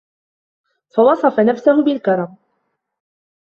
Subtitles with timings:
[0.95, 2.35] فَوَصَفَ نَفْسَهُ بِالْكَرَمِ